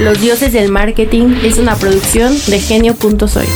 Los 0.00 0.20
dioses 0.20 0.52
del 0.52 0.70
marketing 0.70 1.36
es 1.42 1.58
una 1.58 1.74
producción 1.74 2.34
de 2.48 2.60
genio.soy. 2.60 3.46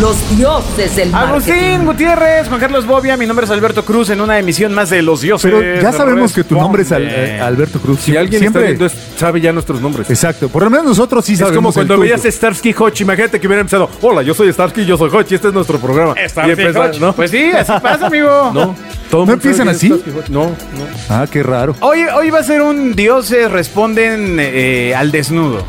Los 0.00 0.36
dioses 0.36 0.96
del 0.96 1.14
Agustín 1.14 1.54
marketing. 1.54 1.84
Gutiérrez, 1.84 2.48
Juan 2.48 2.58
Carlos 2.58 2.86
Bobia, 2.86 3.16
mi 3.16 3.26
nombre 3.26 3.44
es 3.44 3.52
Alberto 3.52 3.84
Cruz 3.84 4.10
en 4.10 4.20
una 4.20 4.36
emisión 4.38 4.74
más 4.74 4.90
de 4.90 5.00
Los 5.00 5.20
Dioses. 5.20 5.48
Pero 5.52 5.80
ya 5.80 5.92
sabemos 5.92 6.32
que 6.32 6.42
tu 6.42 6.56
nombre 6.56 6.82
es 6.82 6.90
Al- 6.90 7.06
eh, 7.08 7.40
Alberto 7.40 7.78
Cruz. 7.78 8.00
Si 8.00 8.16
alguien 8.16 8.40
Siempre- 8.40 8.62
está 8.62 8.68
viendo 8.70 8.86
esto, 8.86 8.98
sabe 9.16 9.40
ya 9.40 9.52
nuestros 9.52 9.80
nombres. 9.80 10.10
Exacto. 10.10 10.48
Por 10.48 10.64
lo 10.64 10.70
menos 10.70 10.86
nosotros 10.86 11.24
sí 11.24 11.34
Es 11.34 11.38
sabemos. 11.40 11.56
como 11.56 11.68
el 11.68 11.74
cuando 11.74 11.94
tuyo. 11.96 12.14
veías 12.16 12.34
Starsky 12.34 12.74
Hodge. 12.76 13.02
Imagínate 13.02 13.38
que 13.38 13.46
hubiera 13.46 13.60
empezado. 13.60 13.88
Hola, 14.00 14.22
yo 14.22 14.34
soy 14.34 14.52
Starsky, 14.52 14.84
yo 14.84 14.96
soy 14.96 15.08
Hodge. 15.10 15.32
Este 15.36 15.48
es 15.48 15.54
nuestro 15.54 15.78
programa. 15.78 16.14
Starsky 16.26 16.48
Y 16.48 16.52
empezaba, 16.52 16.86
Hodge. 16.86 16.98
¿no? 17.00 17.12
Pues 17.12 17.30
sí, 17.30 17.50
así 17.52 17.72
pasa, 17.80 18.06
amigo. 18.06 18.50
No. 18.54 18.74
Todo 19.10 19.24
el 19.24 19.28
¿No 19.28 19.34
mundo 19.36 19.42
sabe 19.42 19.52
empiezan 19.52 19.66
quién 19.66 19.68
es 19.68 19.76
así? 19.76 20.10
Starsky. 20.10 20.32
No, 20.32 20.44
no. 20.46 20.86
Ah, 21.10 21.26
qué 21.30 21.42
raro. 21.42 21.76
Hoy, 21.80 22.00
hoy 22.16 22.30
va 22.30 22.38
a 22.40 22.42
ser 22.44 22.62
un 22.62 22.94
dioses 22.96 23.50
responden 23.50 24.36
eh, 24.40 24.94
al 24.96 25.12
desnudo. 25.12 25.64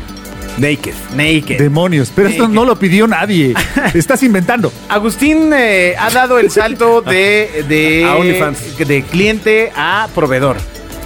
Naked. 0.58 0.94
Naked. 1.14 1.58
Demonios. 1.58 2.12
Pero 2.14 2.28
esto 2.28 2.46
no 2.48 2.64
lo 2.64 2.76
pidió 2.78 3.06
nadie. 3.06 3.54
Estás 3.94 4.22
inventando. 4.22 4.72
Agustín 4.88 5.50
eh, 5.52 5.94
ha 5.98 6.10
dado 6.10 6.38
el 6.38 6.50
salto 6.50 7.00
de, 7.06 7.64
de, 7.68 8.04
A 8.04 8.14
OnlyFans. 8.16 8.78
de 8.78 9.02
cliente 9.02 9.72
a 9.76 10.08
proveedor. 10.14 10.56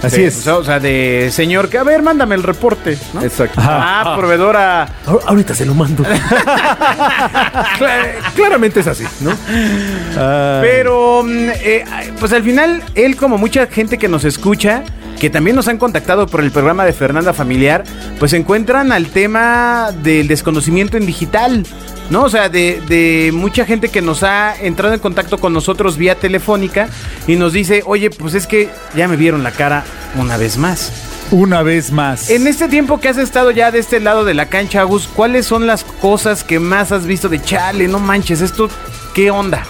Así 0.03 0.15
Sí, 0.17 0.23
es. 0.23 0.47
O 0.47 0.63
sea, 0.63 0.79
de 0.79 1.29
señor 1.31 1.67
que, 1.67 1.77
a 1.77 1.83
ver, 1.83 2.01
mándame 2.01 2.35
el 2.35 2.43
reporte. 2.43 2.97
¿no? 3.13 3.21
Exacto. 3.21 3.59
Ah, 3.61 4.15
proveedor 4.17 4.55
a... 4.55 4.87
Ahor- 5.05 5.21
Ahorita 5.25 5.53
se 5.53 5.65
lo 5.65 5.73
mando. 5.73 6.03
Cla- 7.77 8.13
Claramente 8.35 8.79
es 8.79 8.87
así, 8.87 9.03
¿no? 9.19 9.31
Ah, 10.17 10.59
Pero, 10.61 11.23
mm, 11.23 11.49
eh, 11.61 11.83
pues 12.19 12.31
al 12.31 12.43
final, 12.43 12.81
él 12.95 13.17
como 13.17 13.37
mucha 13.37 13.67
gente 13.67 13.97
que 13.97 14.07
nos 14.07 14.23
escucha, 14.23 14.83
que 15.19 15.29
también 15.29 15.55
nos 15.55 15.67
han 15.67 15.77
contactado 15.77 16.27
por 16.27 16.41
el 16.41 16.51
programa 16.51 16.85
de 16.85 16.93
Fernanda 16.93 17.33
Familiar, 17.33 17.83
pues 18.17 18.31
se 18.31 18.37
encuentran 18.37 18.91
al 18.91 19.07
tema 19.07 19.89
del 20.03 20.27
desconocimiento 20.27 20.97
en 20.97 21.05
digital. 21.05 21.65
¿No? 22.09 22.23
O 22.23 22.29
sea, 22.29 22.49
de, 22.49 22.81
de 22.87 23.29
mucha 23.31 23.65
gente 23.65 23.89
que 23.89 24.01
nos 24.01 24.23
ha 24.23 24.55
entrado 24.59 24.95
en 24.95 24.99
contacto 24.99 25.37
con 25.37 25.53
nosotros 25.53 25.95
vía 25.95 26.15
telefónica 26.15 26.89
y 27.27 27.35
nos 27.35 27.53
dice, 27.53 27.83
oye, 27.85 28.09
pues 28.09 28.33
es 28.33 28.47
que 28.47 28.67
ya 28.95 29.07
me 29.07 29.15
vieron 29.15 29.43
la 29.43 29.51
cara 29.51 29.83
una 30.17 30.35
vez 30.35 30.57
más. 30.57 30.91
una 31.29 31.61
vez 31.61 31.91
más. 31.91 32.31
En 32.31 32.47
este 32.47 32.67
tiempo 32.67 32.99
que 32.99 33.09
has 33.09 33.17
estado 33.19 33.51
ya 33.51 33.69
de 33.69 33.77
este 33.77 33.99
lado 33.99 34.25
de 34.25 34.33
la 34.33 34.47
cancha, 34.47 34.81
Agus, 34.81 35.07
¿cuáles 35.07 35.45
son 35.45 35.67
las 35.67 35.83
cosas 35.83 36.43
que 36.43 36.57
más 36.59 36.91
has 36.91 37.05
visto 37.05 37.29
de 37.29 37.39
chale? 37.39 37.87
No 37.87 37.99
manches, 37.99 38.41
esto, 38.41 38.69
¿qué 39.13 39.29
onda? 39.29 39.63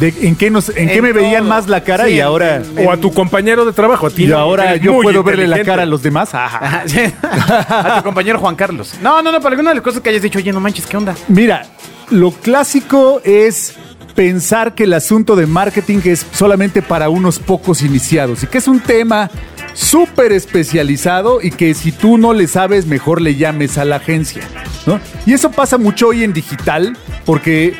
De- 0.00 0.14
¿En 0.22 0.34
qué, 0.36 0.50
nos, 0.50 0.68
en 0.70 0.88
qué 0.88 0.96
En 0.96 1.02
me 1.02 1.12
veían 1.12 1.46
más 1.46 1.68
la 1.68 1.82
cara 1.84 2.06
Sí, 2.06 2.12
y 2.14 2.20
ahora, 2.20 2.56
en- 2.56 2.86
O 2.86 2.90
a 2.92 2.96
tu 2.96 3.12
compañero 3.12 3.64
de 3.64 3.72
trabajo, 3.72 4.06
a 4.06 4.10
ti. 4.10 4.24
y 4.24 4.26
no, 4.28 4.38
ahora 4.38 4.76
yo 4.76 5.00
puedo 5.00 5.22
verle 5.22 5.46
la 5.46 5.62
cara 5.62 5.82
a 5.82 5.86
los 5.86 6.02
demás? 6.02 6.34
Ajá. 6.34 6.58
Ajá, 6.60 6.82
sí. 6.86 7.00
A 7.22 7.98
tu 7.98 8.04
compañero 8.04 8.38
Juan 8.38 8.56
Carlos. 8.56 8.94
No, 9.02 9.22
no, 9.22 9.30
no, 9.30 9.40
para 9.40 9.52
alguna 9.52 9.70
de 9.70 9.76
las 9.76 9.84
cosas 9.84 10.00
que 10.02 10.10
hayas 10.10 10.22
dicho, 10.22 10.38
oye, 10.38 10.52
no 10.52 10.60
manches, 10.60 10.86
¿qué 10.86 10.96
onda? 10.96 11.14
Mira, 11.28 11.66
lo 12.10 12.30
clásico 12.32 13.20
es 13.24 13.74
pensar 14.14 14.74
que 14.74 14.84
el 14.84 14.92
asunto 14.92 15.36
de 15.36 15.46
marketing 15.46 16.00
es 16.04 16.26
solamente 16.32 16.82
para 16.82 17.08
unos 17.08 17.38
pocos 17.38 17.80
iniciados 17.82 18.42
y 18.42 18.46
que 18.46 18.58
es 18.58 18.68
un 18.68 18.80
tema 18.80 19.30
súper 19.72 20.32
especializado 20.32 21.40
y 21.40 21.50
que 21.50 21.72
si 21.74 21.92
tú 21.92 22.18
no 22.18 22.34
le 22.34 22.46
sabes, 22.46 22.84
mejor 22.86 23.22
le 23.22 23.36
llames 23.36 23.78
a 23.78 23.84
la 23.86 23.96
agencia. 23.96 24.42
¿no? 24.84 25.00
Y 25.24 25.32
eso 25.32 25.50
pasa 25.50 25.78
mucho 25.78 26.08
hoy 26.08 26.24
en 26.24 26.32
digital 26.34 26.94
porque 27.24 27.74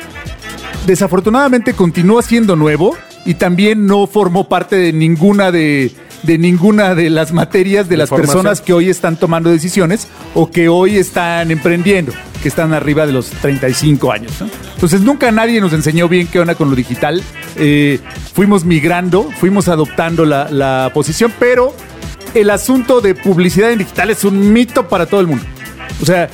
desafortunadamente 0.85 1.73
continúa 1.73 2.21
siendo 2.21 2.55
nuevo 2.55 2.95
y 3.25 3.35
también 3.35 3.85
no 3.85 4.07
formó 4.07 4.49
parte 4.49 4.75
de 4.75 4.93
ninguna 4.93 5.51
de, 5.51 5.91
de 6.23 6.37
ninguna 6.37 6.95
de 6.95 7.09
las 7.09 7.31
materias 7.31 7.87
de 7.87 7.97
las 7.97 8.09
personas 8.09 8.61
que 8.61 8.73
hoy 8.73 8.89
están 8.89 9.17
tomando 9.17 9.49
decisiones 9.49 10.07
o 10.33 10.51
que 10.51 10.67
hoy 10.69 10.97
están 10.97 11.51
emprendiendo, 11.51 12.11
que 12.41 12.49
están 12.49 12.73
arriba 12.73 13.05
de 13.05 13.13
los 13.13 13.29
35 13.29 14.11
años. 14.11 14.41
¿no? 14.41 14.49
Entonces 14.73 15.01
nunca 15.01 15.31
nadie 15.31 15.61
nos 15.61 15.73
enseñó 15.73 16.09
bien 16.09 16.27
qué 16.27 16.39
onda 16.39 16.55
con 16.55 16.69
lo 16.69 16.75
digital. 16.75 17.23
Eh, 17.55 17.99
fuimos 18.33 18.65
migrando, 18.65 19.29
fuimos 19.39 19.67
adoptando 19.67 20.25
la, 20.25 20.49
la 20.49 20.91
posición, 20.93 21.33
pero 21.39 21.73
el 22.33 22.49
asunto 22.49 22.99
de 22.99 23.15
publicidad 23.15 23.71
en 23.71 23.79
digital 23.79 24.09
es 24.09 24.23
un 24.23 24.51
mito 24.51 24.87
para 24.87 25.05
todo 25.05 25.21
el 25.21 25.27
mundo. 25.27 25.45
O 26.01 26.05
sea, 26.05 26.29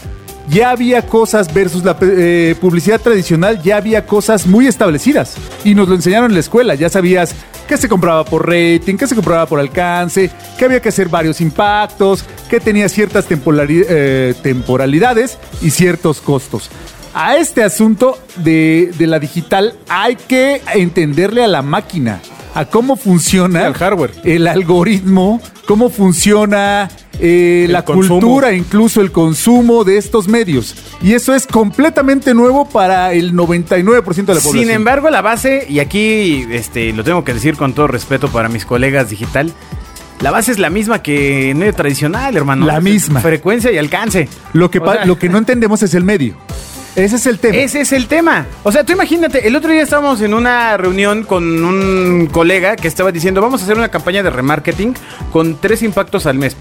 ya 0.50 0.72
había 0.72 1.06
cosas 1.06 1.54
versus 1.54 1.84
la 1.84 1.98
eh, 2.02 2.56
publicidad 2.60 3.00
tradicional, 3.00 3.62
ya 3.62 3.78
había 3.78 4.06
cosas 4.06 4.48
muy 4.48 4.68
establecidas. 4.68 5.36
Y 5.64 5.76
nos 5.76 5.88
lo 5.88 5.96
enseñaron 5.96 6.32
en 6.32 6.34
la 6.36 6.40
escuela. 6.40 6.76
Ya 6.76 6.90
sabías 6.90 7.36
que 7.68 7.78
se 7.78 7.88
compraba 7.88 8.26
por 8.26 8.48
rating, 8.48 8.98
que 8.98 9.08
se 9.08 9.16
compraba 9.16 9.46
por 9.46 9.60
alcance, 9.60 10.32
que 10.58 10.66
había 10.66 10.82
que 10.82 10.90
hacer 10.90 11.08
varios 11.08 11.40
impactos, 11.40 12.26
que 12.50 12.60
tenía 12.60 12.90
ciertas 12.90 13.26
eh, 13.30 14.34
temporalidades 14.42 15.38
y 15.62 15.70
ciertos 15.70 16.20
costos. 16.20 16.70
A 17.14 17.38
este 17.38 17.64
asunto 17.64 18.18
de, 18.38 18.92
de 18.98 19.08
la 19.08 19.20
digital 19.20 19.76
hay 19.88 20.16
que 20.16 20.62
entenderle 20.74 21.44
a 21.44 21.48
la 21.48 21.62
máquina, 21.62 22.22
a 22.56 22.66
cómo 22.66 22.96
funciona 22.96 23.66
Al 23.66 23.74
hardware. 23.74 24.12
el 24.24 24.48
algoritmo, 24.48 25.42
cómo 25.68 25.90
funciona 25.90 26.90
eh, 27.20 27.68
la 27.70 27.84
consumo. 27.86 28.20
cultura, 28.20 28.54
incluso 28.54 29.02
el 29.02 29.12
consumo 29.12 29.84
de 29.84 29.98
estos 29.98 30.28
medios. 30.28 30.76
Y 31.02 31.14
eso 31.14 31.34
es 31.36 31.46
completamente 31.48 32.34
nuevo 32.34 32.68
para 32.70 33.14
el 33.14 33.34
99% 33.34 33.76
de 33.76 34.36
la 34.36 34.40
población. 34.42 34.54
Sin 34.54 34.70
embargo, 34.70 35.10
la 35.10 35.22
base, 35.22 35.66
y 35.70 35.80
aquí 35.80 36.46
este, 36.52 36.94
lo 36.94 37.04
tengo 37.04 37.24
que 37.24 37.34
decir 37.34 37.56
con 37.58 37.74
todo 37.74 37.88
respeto 37.88 38.30
para 38.30 38.48
mis 38.50 38.66
colegas 38.66 39.10
digital, 39.10 39.52
la 40.22 40.32
base 40.32 40.52
es 40.52 40.60
la 40.60 40.70
misma 40.70 41.02
que 41.02 41.50
en 41.52 41.60
medio 41.60 41.74
tradicional, 41.74 42.36
hermano. 42.36 42.66
La 42.66 42.82
misma. 42.82 43.22
Frecuencia 43.22 43.72
y 43.72 43.78
alcance. 43.78 44.28
lo, 44.54 44.70
que 44.70 44.80
O 44.80 44.84
pa- 44.84 44.94
sea, 44.96 45.06
lo 45.06 45.18
que 45.18 45.30
no 45.30 45.38
entendemos 45.38 45.82
es 45.84 45.94
el 45.94 46.04
medio. 46.04 46.36
Ese 46.96 47.16
es 47.18 47.26
el 47.28 47.40
tema. 47.40 47.56
Ese 47.56 47.82
es 47.82 47.94
el 47.94 48.08
tema. 48.08 48.46
O 48.64 48.72
sea, 48.72 48.84
tú 48.84 48.92
imagínate, 48.92 49.48
el 49.48 49.56
otro 49.56 49.72
día 49.72 49.82
estábamos 49.84 50.20
en 50.22 50.34
una 50.34 50.76
reunión 50.76 51.24
con 51.24 51.64
un 51.64 52.28
colega 52.32 52.76
que 52.76 52.88
estaba 52.90 53.12
diciendo, 53.14 53.42
vamos 53.42 53.62
a 53.62 53.64
hacer 53.64 53.78
una 53.78 53.90
campaña 53.90 54.22
de 54.24 54.30
remarketing 54.32 54.94
con 55.32 55.56
tres 55.62 55.84
impactos 55.84 56.26
al 56.26 56.38
mes. 56.38 56.58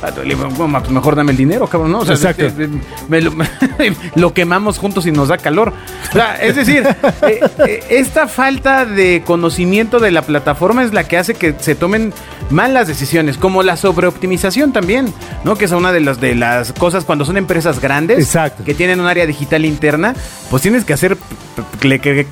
Ah, 0.00 0.12
tú, 0.12 0.22
le 0.22 0.34
digo, 0.36 0.48
"Bueno, 0.56 0.78
pues 0.78 0.90
mejor 0.92 1.16
dame 1.16 1.32
el 1.32 1.36
dinero, 1.38 1.66
cabrón, 1.66 1.90
¿no? 1.90 1.98
O 1.98 2.04
sea, 2.04 2.14
Exacto. 2.14 2.44
eh, 2.46 2.68
me 3.08 3.20
lo, 3.20 3.32
lo 4.14 4.32
quemamos 4.32 4.78
juntos 4.78 5.06
y 5.06 5.10
nos 5.12 5.28
da 5.28 5.38
calor. 5.38 5.72
O 6.10 6.12
sea, 6.12 6.36
es 6.36 6.54
decir, 6.54 6.86
eh, 7.22 7.40
eh, 7.66 7.82
esta 7.90 8.28
falta 8.28 8.84
de 8.86 9.22
conocimiento 9.26 9.98
de 9.98 10.12
la 10.12 10.22
plataforma 10.22 10.84
es 10.84 10.92
la 10.92 11.04
que 11.04 11.16
hace 11.18 11.34
que 11.34 11.54
se 11.58 11.74
tomen 11.74 12.12
malas 12.50 12.86
decisiones, 12.86 13.38
como 13.38 13.62
la 13.64 13.76
sobreoptimización 13.76 14.72
también, 14.72 15.12
¿no? 15.44 15.56
Que 15.56 15.64
es 15.64 15.72
una 15.72 15.92
de 15.92 16.00
las, 16.00 16.20
de 16.20 16.34
las 16.36 16.72
cosas 16.72 17.04
cuando 17.04 17.24
son 17.24 17.36
empresas 17.36 17.80
grandes 17.80 18.18
Exacto. 18.20 18.62
que 18.64 18.74
tienen 18.74 19.00
un 19.00 19.06
área 19.06 19.26
digital 19.26 19.64
interna, 19.64 20.14
pues 20.48 20.62
tienes 20.62 20.84
que 20.84 20.92
hacer 20.92 21.16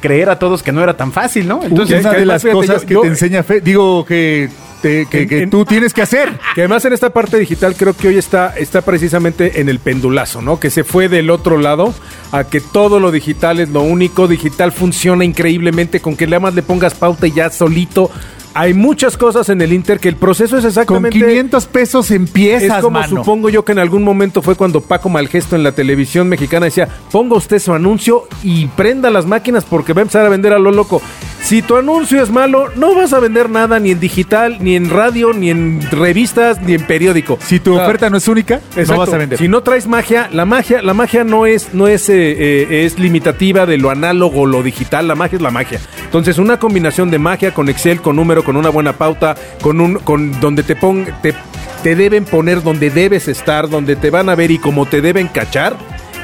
creer 0.00 0.31
a 0.31 0.38
todos 0.38 0.62
que 0.62 0.72
no 0.72 0.82
era 0.82 0.97
tan 0.97 1.12
fácil, 1.12 1.49
¿no? 1.49 1.60
Entonces, 1.62 2.00
una 2.00 2.12
de 2.12 2.26
las 2.26 2.44
cosas 2.44 2.82
yo- 2.82 2.87
que 2.87 2.94
yo- 2.94 3.00
te 3.03 3.09
enseña 3.09 3.43
fe, 3.43 3.60
digo 3.60 4.05
que, 4.05 4.49
te- 4.87 5.07
que, 5.07 5.23
En- 5.23 5.29
que 5.29 5.43
en- 5.43 5.51
tú 5.51 5.65
tienes 5.65 5.93
que 5.93 6.03
hacer. 6.03 6.39
Que 6.55 6.61
además 6.61 6.85
en 6.85 6.93
esta 6.93 7.11
parte 7.11 7.39
digital 7.39 7.75
creo 7.77 7.95
que 7.97 8.09
hoy 8.09 8.19
está, 8.19 8.55
está 8.57 8.83
precisamente 8.83 9.61
en 9.61 9.69
el 9.69 9.79
pendulazo, 9.81 10.43
¿no? 10.43 10.61
Que 10.61 10.71
se 10.71 10.85
fue 10.85 11.09
del 11.09 11.31
otro 11.31 11.59
lado 11.59 11.93
a 12.33 12.45
que 12.45 12.61
todo 12.61 13.01
lo 13.01 13.11
digital 13.11 13.59
es 13.61 13.71
lo 13.71 13.81
único. 13.83 14.29
Digital 14.29 14.71
funciona 14.73 15.25
increíblemente 15.25 16.01
con 16.01 16.17
que 16.17 16.27
nada 16.27 16.41
más 16.41 16.55
le 16.55 16.63
pongas 16.63 16.95
pauta 16.95 17.27
y 17.27 17.33
ya 17.33 17.51
solito. 17.51 18.11
Hay 18.59 18.72
muchas 18.72 19.19
cosas 19.19 19.50
en 19.50 19.61
el 19.61 19.71
Inter 19.71 20.00
que 20.00 20.09
el 20.09 20.17
proceso 20.17 20.56
es 20.56 20.62
Con 20.62 20.69
exactamente... 20.71 21.19
500 21.19 21.67
pesos 21.67 22.11
empiezas, 22.11 22.78
es 22.78 22.83
como 22.83 23.00
mano. 23.00 23.09
supongo 23.09 23.50
yo 23.50 23.67
que 23.67 23.72
en 23.72 23.78
algún 23.78 24.03
momento 24.03 24.41
fue 24.41 24.55
cuando 24.55 24.81
Paco 24.81 25.11
Malgesto 25.11 25.56
en 25.56 25.62
la 25.62 25.72
televisión 25.72 26.27
mexicana 26.27 26.65
decía, 26.65 26.89
ponga 27.12 27.37
usted 27.37 27.59
su 27.59 27.75
anuncio 27.75 28.27
y 28.43 28.67
prenda 28.69 29.11
las 29.11 29.27
máquinas 29.27 29.67
porque 29.67 29.93
va 29.93 30.00
a 30.00 30.03
empezar 30.03 30.25
a 30.25 30.31
vender 30.31 30.55
a 30.55 30.59
lo 30.59 30.72
loco. 30.72 31.03
Si 31.43 31.62
tu 31.62 31.77
anuncio 31.77 32.22
es 32.22 32.31
malo, 32.31 32.71
no 32.75 32.94
vas 32.94 33.12
a 33.12 33.21
vender 33.21 33.50
nada 33.50 33.78
ni 33.78 33.93
en 33.93 34.00
digital, 34.00 34.56
ni 34.61 34.75
en 34.75 34.91
radio, 34.91 35.33
ni 35.33 35.50
en 35.50 35.81
revistas, 35.93 36.61
ni 36.61 36.75
en 36.75 36.84
periódico. 36.87 37.38
Si 37.41 37.61
tu 37.61 37.77
oferta 37.77 38.11
no 38.11 38.17
es 38.17 38.27
única, 38.27 38.61
no 38.75 38.97
vas 38.97 39.12
a 39.12 39.19
vender. 39.19 39.38
Si 39.38 39.47
no 39.47 39.62
traes 39.62 39.87
magia, 39.87 40.28
la 40.33 40.44
magia, 40.44 40.82
la 40.82 40.93
magia 40.93 41.25
no 41.25 41.47
es, 41.47 41.73
no 41.73 41.87
es, 41.87 42.08
eh, 42.08 42.14
eh, 42.17 42.85
es 42.87 42.99
limitativa 42.99 43.64
de 43.64 43.79
lo 43.79 43.91
análogo 43.91 44.41
o 44.41 44.47
lo 44.47 44.62
digital. 44.62 45.06
La 45.06 45.14
magia 45.14 45.37
es 45.37 45.43
la 45.43 45.53
magia. 45.53 45.79
Entonces, 46.05 46.38
una 46.38 46.58
combinación 46.58 47.12
de 47.12 47.19
magia 47.19 47.55
con 47.55 47.69
Excel, 47.69 48.00
con 48.00 48.17
número, 48.17 48.43
con 48.46 48.56
una 48.56 48.70
buena 48.70 48.96
pauta, 48.96 49.34
con 49.60 49.81
un, 49.81 49.96
con 49.96 50.40
donde 50.40 50.62
te 50.62 50.76
pon, 50.76 51.04
te, 51.20 51.34
te 51.82 51.96
deben 51.96 52.25
poner 52.25 52.62
donde 52.62 52.90
debes 52.90 53.26
estar, 53.26 53.69
donde 53.69 53.96
te 53.96 54.08
van 54.08 54.28
a 54.28 54.37
ver 54.37 54.52
y 54.52 54.58
como 54.58 54.87
te 54.87 55.02
deben 55.02 55.26
cachar. 55.26 55.76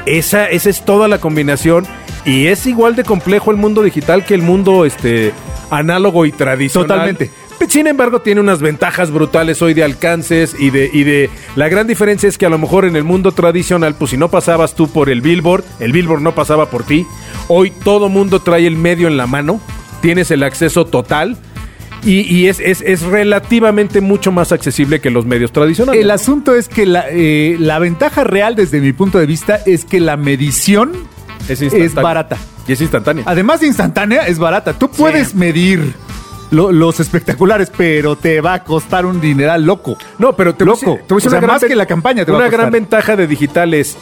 Esa, 0.05 0.49
esa 0.49 0.69
es 0.69 0.85
toda 0.85 1.09
la 1.09 1.19
combinación. 1.19 1.85
Y 2.25 2.47
es 2.47 2.65
igual 2.65 2.95
de 2.95 3.03
complejo 3.03 3.51
el 3.51 3.57
mundo 3.57 3.83
digital 3.83 4.25
que 4.25 4.33
el 4.33 4.41
mundo 4.41 4.85
este, 4.85 5.33
análogo 5.69 6.25
y 6.25 6.31
tradicional. 6.31 6.87
Totalmente. 6.87 7.31
Sin 7.67 7.87
embargo, 7.87 8.21
tiene 8.21 8.39
unas 8.39 8.61
ventajas 8.61 9.11
brutales 9.11 9.61
hoy 9.61 9.73
de 9.73 9.83
alcances 9.83 10.55
y 10.57 10.69
de, 10.69 10.89
y 10.91 11.03
de... 11.03 11.29
La 11.55 11.67
gran 11.67 11.87
diferencia 11.87 12.29
es 12.29 12.37
que 12.37 12.45
a 12.45 12.49
lo 12.49 12.57
mejor 12.57 12.85
en 12.85 12.95
el 12.95 13.03
mundo 13.03 13.33
tradicional, 13.33 13.95
pues 13.95 14.11
si 14.11 14.17
no 14.17 14.29
pasabas 14.29 14.75
tú 14.75 14.87
por 14.87 15.09
el 15.09 15.21
billboard, 15.21 15.63
el 15.79 15.91
billboard 15.91 16.21
no 16.21 16.35
pasaba 16.35 16.69
por 16.69 16.83
ti. 16.83 17.05
Hoy 17.49 17.71
todo 17.71 18.07
mundo 18.07 18.39
trae 18.39 18.65
el 18.65 18.77
medio 18.77 19.07
en 19.07 19.17
la 19.17 19.27
mano, 19.27 19.59
tienes 20.01 20.31
el 20.31 20.43
acceso 20.43 20.85
total 20.85 21.37
y, 22.05 22.21
y 22.21 22.47
es, 22.47 22.59
es, 22.59 22.81
es 22.81 23.01
relativamente 23.03 24.01
mucho 24.01 24.31
más 24.31 24.51
accesible 24.51 24.99
que 25.01 25.09
los 25.09 25.25
medios 25.25 25.51
tradicionales. 25.51 26.01
El 26.01 26.11
asunto 26.11 26.55
es 26.55 26.67
que 26.67 26.85
la, 26.85 27.05
eh, 27.09 27.55
la 27.59 27.79
ventaja 27.79 28.23
real 28.23 28.55
desde 28.55 28.81
mi 28.81 28.91
punto 28.93 29.19
de 29.19 29.25
vista 29.25 29.59
es 29.65 29.85
que 29.85 29.99
la 29.99 30.17
medición 30.17 30.91
es, 31.47 31.61
es 31.61 31.93
barata. 31.93 32.37
Y 32.67 32.73
es 32.73 32.81
instantánea. 32.81 33.23
Además 33.27 33.59
de 33.61 33.67
instantánea, 33.67 34.27
es 34.27 34.39
barata. 34.39 34.73
Tú 34.73 34.89
puedes 34.89 35.35
medir 35.35 35.93
lo- 36.51 36.71
los 36.71 36.99
espectaculares, 36.99 37.71
pero 37.75 38.15
te 38.15 38.39
va 38.41 38.53
a 38.53 38.63
costar 38.63 39.05
un 39.05 39.19
dineral 39.19 39.65
loco. 39.65 39.97
No, 40.19 40.35
pero 40.35 40.55
te 40.55 40.63
Loco. 40.65 40.79
te 40.79 40.85
voy 40.87 40.97
a 40.97 40.99
decir 41.01 41.15
O 41.15 41.19
sea, 41.19 41.29
una 41.31 41.37
gran 41.39 41.55
más 41.55 41.63
que 41.65 41.75
la 41.75 41.85
campaña 41.85 42.23
te 42.25 42.31
va 42.31 42.37
a 42.37 42.41
Una 42.41 42.47
costar. 42.47 42.59
gran 42.61 42.71
ventaja 42.71 43.15
de 43.15 43.27
digital 43.27 43.73
es, 43.73 43.97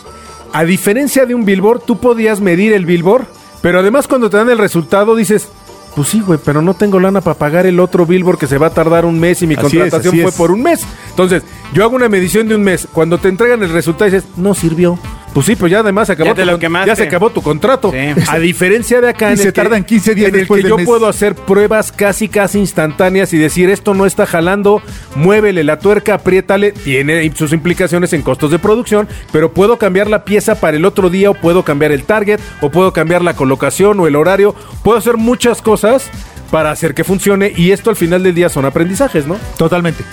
a 0.53 0.63
diferencia 0.63 1.25
de 1.25 1.33
un 1.33 1.45
billboard, 1.45 1.81
tú 1.85 1.99
podías 1.99 2.39
medir 2.41 2.73
el 2.73 2.85
billboard, 2.85 3.25
pero 3.61 3.79
además 3.79 4.07
cuando 4.07 4.29
te 4.29 4.37
dan 4.37 4.49
el 4.49 4.57
resultado 4.59 5.15
dices, 5.15 5.47
pues 5.95 6.07
sí, 6.07 6.21
güey, 6.21 6.39
pero 6.43 6.61
no 6.61 6.73
tengo 6.73 6.99
lana 6.99 7.21
para 7.21 7.37
pagar 7.37 7.65
el 7.65 7.79
otro 7.79 8.05
billboard 8.05 8.37
que 8.37 8.47
se 8.47 8.57
va 8.57 8.67
a 8.67 8.73
tardar 8.73 9.05
un 9.05 9.19
mes 9.19 9.41
y 9.41 9.47
mi 9.47 9.55
Así 9.55 9.63
contratación 9.63 10.15
fue 10.21 10.29
es. 10.29 10.35
por 10.35 10.51
un 10.51 10.63
mes. 10.63 10.81
Entonces, 11.09 11.43
yo 11.73 11.83
hago 11.83 11.95
una 11.95 12.09
medición 12.09 12.47
de 12.47 12.55
un 12.55 12.63
mes. 12.63 12.87
Cuando 12.91 13.17
te 13.17 13.27
entregan 13.27 13.61
el 13.63 13.69
resultado 13.69 14.09
dices, 14.09 14.25
no 14.37 14.53
sirvió. 14.53 14.97
Pues 15.33 15.45
sí, 15.45 15.55
pues 15.55 15.71
ya 15.71 15.79
además 15.79 16.07
se 16.07 16.13
acabó, 16.13 16.35
Ya 16.35 16.93
tu 16.93 16.95
se 16.97 17.03
acabó 17.03 17.29
tu 17.29 17.41
contrato. 17.41 17.91
Sí. 17.91 18.21
A 18.29 18.37
diferencia 18.37 18.99
de 18.99 19.09
acá 19.09 19.29
Y 19.29 19.31
en 19.31 19.37
se 19.37 19.43
el 19.47 19.53
que- 19.53 19.61
tardan 19.61 19.85
15 19.85 20.13
días 20.13 20.27
en 20.29 20.39
el 20.41 20.47
que 20.47 20.61
yo 20.63 20.75
mes. 20.75 20.85
puedo 20.85 21.07
hacer 21.07 21.35
pruebas 21.35 21.93
casi 21.93 22.27
casi 22.27 22.59
instantáneas 22.59 23.31
y 23.31 23.37
decir 23.37 23.69
esto 23.69 23.93
no 23.93 24.05
está 24.05 24.25
jalando, 24.25 24.81
muévele 25.15 25.63
la 25.63 25.79
tuerca, 25.79 26.15
apriétale, 26.15 26.73
tiene 26.73 27.31
sus 27.33 27.53
implicaciones 27.53 28.11
en 28.11 28.23
costos 28.23 28.51
de 28.51 28.59
producción, 28.59 29.07
pero 29.31 29.53
puedo 29.53 29.77
cambiar 29.77 30.09
la 30.09 30.25
pieza 30.25 30.55
para 30.55 30.75
el 30.75 30.83
otro 30.83 31.09
día 31.09 31.29
o 31.29 31.33
puedo 31.33 31.63
cambiar 31.63 31.93
el 31.93 32.03
target 32.03 32.41
o 32.59 32.69
puedo 32.69 32.91
cambiar 32.91 33.21
la 33.21 33.33
colocación 33.33 33.99
o 34.01 34.07
el 34.07 34.17
horario, 34.17 34.53
puedo 34.83 34.97
hacer 34.97 35.15
muchas 35.15 35.61
cosas 35.61 36.09
para 36.51 36.71
hacer 36.71 36.93
que 36.93 37.05
funcione 37.05 37.53
y 37.55 37.71
esto 37.71 37.89
al 37.89 37.95
final 37.95 38.21
del 38.23 38.35
día 38.35 38.49
son 38.49 38.65
aprendizajes, 38.65 39.25
¿no? 39.25 39.37
Totalmente. 39.57 40.03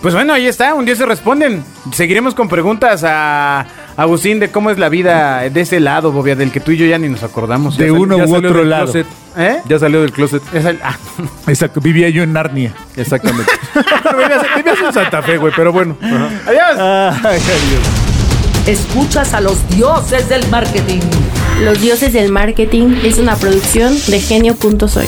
Pues 0.00 0.14
bueno, 0.14 0.32
ahí 0.32 0.46
está, 0.46 0.74
un 0.74 0.84
día 0.84 0.96
se 0.96 1.06
responden. 1.06 1.62
Seguiremos 1.92 2.34
con 2.34 2.48
preguntas 2.48 3.04
a 3.06 3.64
Agustín 3.96 4.40
de 4.40 4.50
cómo 4.50 4.70
es 4.70 4.78
la 4.78 4.88
vida 4.88 5.40
de 5.50 5.60
ese 5.60 5.78
lado, 5.80 6.12
Bobia, 6.12 6.34
del 6.34 6.50
que 6.50 6.60
tú 6.60 6.70
y 6.72 6.76
yo 6.76 6.86
ya 6.86 6.98
ni 6.98 7.08
nos 7.08 7.22
acordamos. 7.22 7.76
De 7.76 7.90
uno 7.90 8.16
Ya 8.18 8.24
u 8.24 8.32
salió 8.32 8.48
otro 8.48 8.60
del 8.60 8.70
lado. 8.70 8.84
closet. 8.84 9.06
¿Eh? 9.36 9.58
Ya 9.68 9.78
salió 9.78 10.00
del 10.02 10.12
closet. 10.12 10.42
ya 10.52 10.62
sal- 10.62 10.80
ah. 10.82 10.96
Exacto. 11.46 11.80
Vivía 11.80 12.08
yo 12.08 12.22
en 12.22 12.32
Narnia. 12.32 12.72
Exactamente. 12.96 13.50
vivías, 13.74 14.42
vivías 14.56 14.78
en 14.86 14.92
Santa 14.92 15.22
Fe, 15.22 15.36
güey, 15.38 15.52
pero 15.56 15.72
bueno. 15.72 15.96
Ajá. 16.02 16.28
Adiós. 16.46 17.20
Ay, 17.24 17.40
adiós. 17.40 17.82
Escuchas 18.66 19.34
a 19.34 19.40
los 19.40 19.68
dioses 19.70 20.28
del 20.28 20.46
marketing. 20.48 21.00
Los 21.64 21.80
dioses 21.80 22.12
del 22.12 22.30
marketing 22.32 22.96
es 23.04 23.18
una 23.18 23.36
producción 23.36 23.94
de 24.06 24.20
genio.soy. 24.20 25.06